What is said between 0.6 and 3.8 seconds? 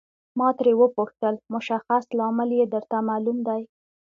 وپوښتل مشخص لامل یې درته معلوم دی.